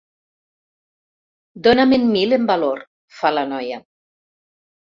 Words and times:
Dóna-me'n 1.69 2.09
mil 2.15 2.39
en 2.39 2.49
valor 2.53 2.81
—fa 3.19 3.33
la 3.37 3.47
noia. 3.55 3.81